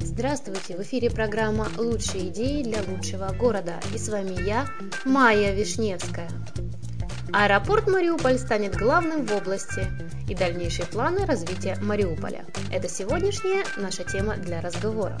Здравствуйте! 0.00 0.76
В 0.76 0.82
эфире 0.82 1.10
программа 1.10 1.66
«Лучшие 1.76 2.28
идеи 2.28 2.62
для 2.62 2.82
лучшего 2.82 3.32
города» 3.32 3.80
и 3.92 3.98
с 3.98 4.08
вами 4.08 4.40
я, 4.46 4.66
Майя 5.04 5.52
Вишневская. 5.52 6.30
Аэропорт 7.32 7.88
Мариуполь 7.88 8.38
станет 8.38 8.76
главным 8.76 9.26
в 9.26 9.32
области 9.34 9.86
и 10.28 10.34
дальнейшие 10.34 10.86
планы 10.86 11.26
развития 11.26 11.76
Мариуполя. 11.82 12.44
Это 12.72 12.88
сегодняшняя 12.88 13.64
наша 13.76 14.04
тема 14.04 14.36
для 14.36 14.60
разговора. 14.60 15.20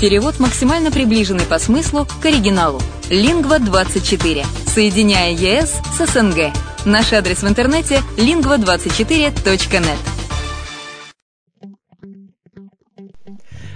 Перевод 0.00 0.40
максимально 0.40 0.90
приближенный 0.90 1.44
по 1.44 1.58
смыслу 1.58 2.06
к 2.22 2.24
оригиналу. 2.24 2.80
Лингва24. 3.10 4.46
Соединяя 4.66 5.30
ЕС 5.32 5.78
с 5.94 6.06
СНГ. 6.06 6.54
Наш 6.86 7.12
адрес 7.12 7.42
в 7.42 7.46
интернете 7.46 8.00
lingva24.net. 8.16 9.98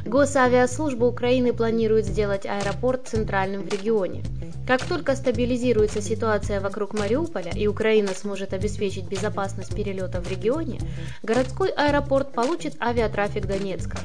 Госавиаслужба 0.07 1.05
Украины 1.05 1.53
планирует 1.53 2.07
сделать 2.07 2.47
аэропорт 2.47 3.07
центральным 3.07 3.65
в 3.65 3.69
регионе. 3.69 4.23
Как 4.67 4.83
только 4.87 5.15
стабилизируется 5.15 6.01
ситуация 6.01 6.59
вокруг 6.59 6.95
Мариуполя 6.95 7.53
и 7.55 7.67
Украина 7.67 8.15
сможет 8.15 8.55
обеспечить 8.55 9.07
безопасность 9.07 9.75
перелета 9.75 10.23
в 10.23 10.31
регионе, 10.31 10.81
городской 11.23 11.69
аэропорт 11.69 12.33
получит 12.33 12.81
авиатрафик 12.81 13.47
Донецка. 13.47 13.99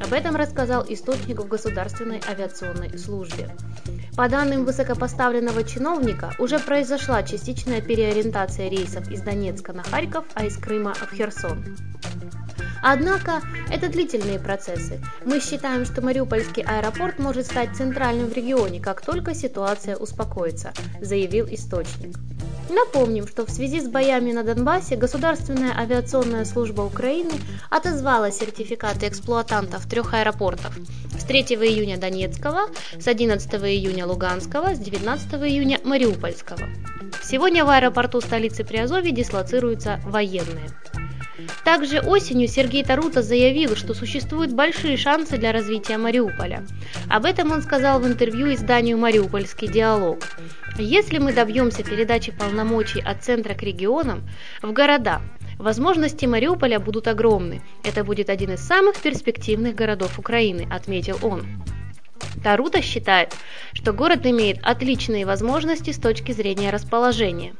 Об 0.00 0.12
этом 0.12 0.36
рассказал 0.36 0.84
источник 0.88 1.40
в 1.40 1.48
Государственной 1.48 2.20
авиационной 2.28 2.96
службе. 2.98 3.50
По 4.16 4.28
данным 4.28 4.64
высокопоставленного 4.64 5.64
чиновника, 5.64 6.34
уже 6.38 6.58
произошла 6.60 7.22
частичная 7.22 7.80
переориентация 7.80 8.68
рейсов 8.68 9.10
из 9.10 9.22
Донецка 9.22 9.72
на 9.72 9.82
Харьков, 9.82 10.24
а 10.34 10.44
из 10.44 10.56
Крыма 10.56 10.94
в 10.94 11.14
Херсон. 11.14 11.64
Однако 12.88 13.42
это 13.68 13.88
длительные 13.88 14.38
процессы. 14.38 15.00
Мы 15.24 15.40
считаем, 15.40 15.84
что 15.84 16.02
Мариупольский 16.02 16.62
аэропорт 16.62 17.18
может 17.18 17.46
стать 17.46 17.76
центральным 17.76 18.28
в 18.28 18.32
регионе, 18.32 18.78
как 18.78 19.00
только 19.00 19.34
ситуация 19.34 19.96
успокоится, 19.96 20.72
заявил 21.00 21.48
источник. 21.50 22.16
Напомним, 22.70 23.26
что 23.26 23.44
в 23.44 23.50
связи 23.50 23.80
с 23.80 23.88
боями 23.88 24.30
на 24.30 24.44
Донбассе 24.44 24.94
Государственная 24.94 25.76
авиационная 25.76 26.44
служба 26.44 26.82
Украины 26.82 27.32
отозвала 27.70 28.30
сертификаты 28.30 29.08
эксплуатантов 29.08 29.84
трех 29.88 30.14
аэропортов 30.14 30.78
с 31.18 31.24
3 31.24 31.40
июня 31.40 31.98
Донецкого, 31.98 32.68
с 33.00 33.08
11 33.08 33.52
июня 33.64 34.06
Луганского, 34.06 34.76
с 34.76 34.78
19 34.78 35.34
июня 35.42 35.80
Мариупольского. 35.82 36.68
Сегодня 37.20 37.64
в 37.64 37.68
аэропорту 37.70 38.20
столицы 38.20 38.62
Приазовья 38.62 39.10
дислоцируются 39.10 40.00
военные. 40.04 40.70
Также 41.66 41.98
осенью 41.98 42.46
Сергей 42.46 42.84
Тарута 42.84 43.22
заявил, 43.22 43.74
что 43.74 43.92
существуют 43.92 44.52
большие 44.52 44.96
шансы 44.96 45.36
для 45.36 45.50
развития 45.50 45.98
Мариуполя. 45.98 46.64
Об 47.10 47.24
этом 47.24 47.50
он 47.50 47.60
сказал 47.60 47.98
в 47.98 48.06
интервью 48.06 48.54
изданию 48.54 48.96
«Мариупольский 48.98 49.66
диалог». 49.66 50.20
Если 50.78 51.18
мы 51.18 51.32
добьемся 51.32 51.82
передачи 51.82 52.30
полномочий 52.30 53.00
от 53.00 53.24
центра 53.24 53.54
к 53.54 53.64
регионам, 53.64 54.22
в 54.62 54.70
города, 54.70 55.20
Возможности 55.58 56.26
Мариуполя 56.26 56.78
будут 56.78 57.08
огромны. 57.08 57.62
Это 57.82 58.04
будет 58.04 58.30
один 58.30 58.52
из 58.52 58.60
самых 58.60 58.98
перспективных 58.98 59.74
городов 59.74 60.20
Украины, 60.20 60.68
отметил 60.70 61.18
он. 61.22 61.46
Тарута 62.44 62.80
считает, 62.80 63.34
что 63.72 63.92
город 63.92 64.24
имеет 64.24 64.58
отличные 64.62 65.26
возможности 65.26 65.90
с 65.90 65.98
точки 65.98 66.30
зрения 66.30 66.70
расположения. 66.70 67.54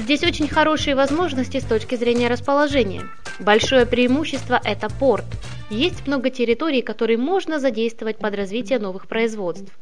Здесь 0.00 0.22
очень 0.22 0.46
хорошие 0.46 0.94
возможности 0.94 1.58
с 1.58 1.64
точки 1.64 1.96
зрения 1.96 2.28
расположения. 2.28 3.02
Большое 3.40 3.84
преимущество– 3.84 4.60
это 4.64 4.88
порт. 4.88 5.24
Есть 5.70 6.06
много 6.06 6.30
территорий, 6.30 6.80
которые 6.80 7.18
можно 7.18 7.60
задействовать 7.60 8.16
под 8.18 8.34
развитие 8.34 8.78
новых 8.78 9.06
производств. 9.06 9.72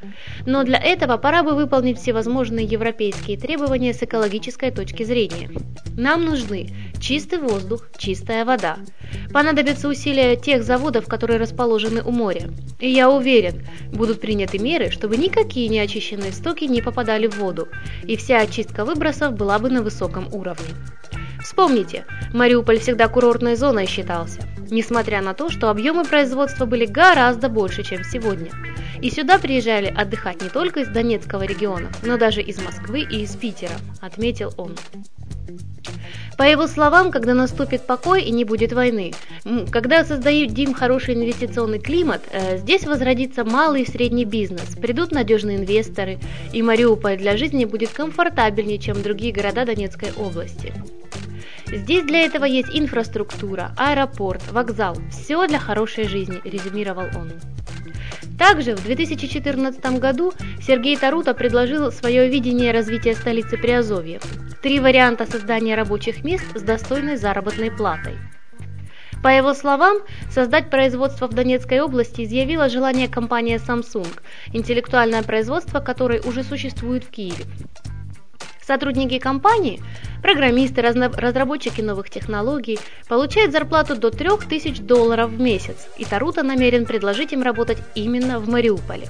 Но 0.45 0.65
для 0.65 0.79
этого 0.79 1.17
пора 1.17 1.43
бы 1.43 1.55
выполнить 1.55 1.99
всевозможные 1.99 2.67
европейские 2.67 3.39
требования 3.39 3.95
с 3.95 4.03
экологической 4.03 4.73
точки 4.73 5.05
зрения. 5.05 5.51
Нам 5.97 6.25
нужны 6.25 6.71
чистый 7.01 7.39
воздух, 7.39 7.89
чистая 7.97 8.45
вода. 8.45 8.79
Понадобятся 9.33 9.89
усилия 9.89 10.37
тех 10.37 10.65
заводов, 10.65 11.07
которые 11.07 11.39
расположены 11.39 12.03
у 12.03 12.11
моря. 12.11 12.51
И 12.81 12.91
я 12.91 13.09
уверен, 13.09 13.65
будут 13.93 14.21
приняты 14.21 14.59
меры, 14.59 14.91
чтобы 14.91 15.17
никакие 15.17 15.69
неочищенные 15.69 16.33
стоки 16.33 16.65
не 16.65 16.83
попадали 16.83 17.29
в 17.29 17.39
воду, 17.39 17.69
и 18.05 18.17
вся 18.17 18.41
очистка 18.41 18.85
выбросов 18.85 19.35
была 19.35 19.59
бы 19.59 19.71
на 19.71 19.83
высоком 19.83 20.27
уровне. 20.35 20.75
Вспомните, 21.47 22.05
Мариуполь 22.35 22.81
всегда 22.81 23.07
курортной 23.07 23.55
зоной 23.55 23.87
считался, 23.87 24.41
несмотря 24.69 25.23
на 25.23 25.33
то, 25.33 25.49
что 25.49 25.71
объемы 25.71 26.05
производства 26.05 26.67
были 26.67 26.87
гораздо 26.87 27.49
больше, 27.49 27.85
чем 27.85 28.03
сегодня. 28.03 28.51
И 29.01 29.11
сюда 29.13 29.39
приезжали 29.39 29.87
отдыхать 29.87 30.43
не 30.43 30.49
только 30.49 30.81
из 30.81 30.89
Донецкого 30.89 31.45
региона, 31.45 31.89
но 32.03 32.17
даже 32.17 32.43
из 32.43 32.61
Москвы 32.61 33.03
и 33.03 33.23
из 33.23 33.37
Питера, 33.37 33.75
отметил 34.01 34.53
он. 34.57 34.75
По 36.37 36.43
его 36.43 36.67
словам, 36.67 37.13
когда 37.13 37.33
наступит 37.33 37.87
покой 37.87 38.25
и 38.25 38.33
не 38.33 38.45
будет 38.45 38.73
войны, 38.73 39.15
когда 39.71 40.05
создадим 40.05 40.75
хороший 40.75 41.15
инвестиционный 41.15 41.79
климат, 41.79 42.23
э, 42.33 42.59
здесь 42.59 42.85
возродится 42.85 43.45
малый 43.45 43.83
и 43.83 43.91
средний 43.91 44.25
бизнес, 44.25 44.75
придут 44.75 45.13
надежные 45.13 45.59
инвесторы, 45.59 46.19
и 46.53 46.61
Мариуполь 46.61 47.17
для 47.17 47.37
жизни 47.37 47.65
будет 47.65 47.91
комфортабельнее, 47.91 48.79
чем 48.79 49.01
другие 49.01 49.33
города 49.33 49.65
Донецкой 49.65 50.09
области. 50.17 50.75
Здесь 51.67 52.05
для 52.05 52.21
этого 52.21 52.45
есть 52.45 52.69
инфраструктура, 52.73 53.73
аэропорт, 53.77 54.43
вокзал. 54.53 54.97
Все 55.11 55.47
для 55.47 55.59
хорошей 55.59 56.07
жизни, 56.07 56.41
резюмировал 56.45 57.07
он. 57.17 57.33
Также 58.39 58.77
в 58.77 58.85
2014 58.85 59.85
году 59.99 60.33
Сергей 60.61 60.97
Тарута 60.97 61.35
предложил 61.35 61.91
свое 61.91 62.29
видение 62.29 62.73
развития 62.73 63.15
столицы 63.15 63.57
Приазовья. 63.57 64.21
Три 64.63 64.79
варианта 64.79 65.27
создания 65.27 65.75
рабочих 65.75 66.23
мест 66.23 66.45
с 66.55 66.63
достойной 66.63 67.17
заработной 67.17 67.71
платой. 67.71 68.17
По 69.23 69.29
его 69.29 69.55
словам, 69.55 69.99
создать 70.31 70.71
производство 70.71 71.27
в 71.27 71.33
Донецкой 71.33 71.81
области 71.81 72.23
изъявила 72.23 72.69
желание 72.69 73.09
компания 73.09 73.57
Samsung, 73.57 74.07
интеллектуальное 74.53 75.23
производство 75.23 75.81
которой 75.81 76.21
уже 76.21 76.45
существует 76.45 77.05
в 77.05 77.11
Киеве. 77.11 77.45
Сотрудники 78.67 79.21
компании, 79.21 79.81
программисты, 80.23 80.83
разработчики 80.83 81.81
новых 81.81 82.11
технологий 82.11 82.81
получают 83.09 83.53
зарплату 83.53 83.95
до 83.95 84.11
3000 84.11 84.83
долларов 84.83 85.31
в 85.31 85.41
месяц, 85.41 85.87
и 85.97 86.05
Тарута 86.05 86.43
намерен 86.43 86.85
предложить 86.85 87.33
им 87.33 87.43
работать 87.43 87.79
именно 87.95 88.41
в 88.41 88.49
Мариуполе. 88.49 89.07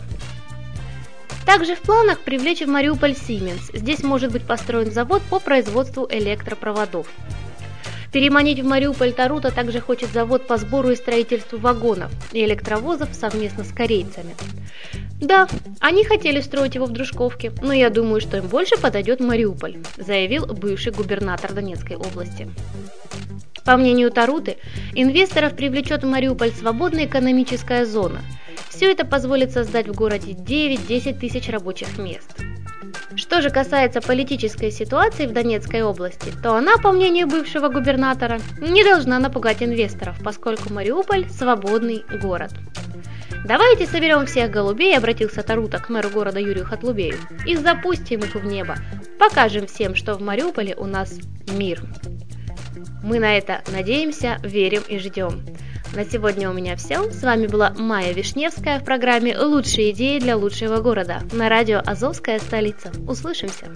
Также 1.47 1.75
в 1.75 1.81
планах 1.81 2.21
привлечь 2.21 2.61
в 2.61 2.69
Мариуполь 2.69 3.13
Siemens. 3.13 3.71
Здесь 3.73 4.03
может 4.03 4.31
быть 4.31 4.47
построен 4.47 4.91
завод 4.91 5.23
по 5.31 5.39
производству 5.39 6.07
электропроводов. 6.11 7.07
Переманить 8.13 8.61
в 8.61 8.67
Мариуполь 8.67 9.13
Тарута 9.13 9.51
также 9.51 9.81
хочет 9.81 10.11
завод 10.11 10.47
по 10.47 10.59
сбору 10.59 10.91
и 10.91 10.97
строительству 10.97 11.59
вагонов 11.59 12.11
и 12.33 12.45
электровозов 12.45 13.15
совместно 13.15 13.65
с 13.65 13.73
корейцами. 13.73 14.35
Да, 15.21 15.49
они 15.81 16.05
хотели 16.05 16.41
строить 16.41 16.75
его 16.75 16.87
в 16.87 16.93
Дружковке, 16.93 17.53
но 17.63 17.73
я 17.73 17.89
думаю, 17.89 18.21
что 18.21 18.37
им 18.37 18.49
больше 18.49 18.77
подойдет 18.77 19.21
Мариуполь, 19.21 19.79
заявил 19.97 20.47
бывший 20.47 20.93
губернатор 20.93 21.53
Донецкой 21.53 21.97
области. 21.97 22.49
По 23.65 23.77
мнению 23.77 24.11
Таруты, 24.11 24.59
инвесторов 24.95 25.57
привлечет 25.57 26.05
в 26.05 26.07
Мариуполь 26.07 26.53
свободная 26.53 27.07
экономическая 27.07 27.87
зона. 27.87 28.21
Все 28.69 28.91
это 28.93 29.07
позволит 29.07 29.53
создать 29.53 29.89
в 29.89 29.95
городе 29.95 30.33
9-10 30.33 31.19
тысяч 31.19 31.49
рабочих 31.49 31.99
мест. 31.99 32.31
Что 33.17 33.41
же 33.41 33.49
касается 33.49 34.03
политической 34.03 34.71
ситуации 34.71 35.27
в 35.27 35.33
Донецкой 35.33 35.83
области, 35.83 36.31
то 36.43 36.55
она, 36.55 36.77
по 36.77 36.93
мнению 36.93 37.27
бывшего 37.27 37.69
губернатора, 37.69 38.39
не 38.61 38.85
должна 38.85 39.19
напугать 39.19 39.63
инвесторов, 39.63 40.17
поскольку 40.23 40.73
Мариуполь– 40.73 41.27
свободный 41.31 42.05
город. 42.21 42.53
Давайте 43.45 43.87
соберем 43.87 44.27
всех 44.27 44.51
голубей, 44.51 44.97
обратился 44.97 45.43
Тарута 45.43 45.79
к 45.79 45.89
мэру 45.89 46.11
города 46.11 46.39
Юрию 46.39 46.65
Хатлубею, 46.65 47.17
и 47.47 47.57
запустим 47.57 48.21
их 48.21 48.35
в 48.35 48.45
небо. 48.45 48.77
Покажем 49.19 49.67
всем, 49.67 49.95
что 49.95 50.15
в 50.15 50.21
Мариуполе 50.23 50.75
у 50.77 50.87
нас 50.87 51.19
мир. 51.53 51.83
Мы 53.03 53.19
на 53.19 53.37
это 53.37 53.63
надеемся, 53.73 54.39
верим 54.43 54.83
и 54.89 54.99
ждем. 54.99 55.45
На 55.95 56.05
сегодня 56.05 56.51
у 56.51 56.53
меня 56.53 56.77
все. 56.77 57.11
С 57.11 57.23
вами 57.23 57.47
была 57.47 57.73
Майя 57.79 58.13
Вишневская 58.13 58.81
в 58.81 58.85
программе 58.85 59.39
«Лучшие 59.39 59.93
идеи 59.93 60.19
для 60.19 60.37
лучшего 60.37 60.81
города» 60.81 61.23
на 61.33 61.49
радио 61.49 61.81
«Азовская 61.85 62.39
столица». 62.39 62.91
Услышимся! 63.07 63.69